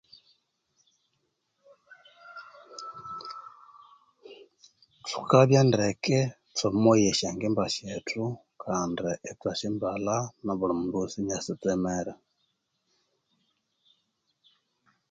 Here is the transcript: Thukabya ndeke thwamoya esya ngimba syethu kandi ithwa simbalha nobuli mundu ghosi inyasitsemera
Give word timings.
Thukabya 5.07 5.61
ndeke 5.67 6.17
thwamoya 6.57 7.05
esya 7.11 7.29
ngimba 7.35 7.63
syethu 7.73 8.23
kandi 8.63 9.07
ithwa 9.29 9.51
simbalha 9.59 10.15
nobuli 10.45 10.73
mundu 10.75 10.91
ghosi 10.95 11.15
inyasitsemera 11.19 12.13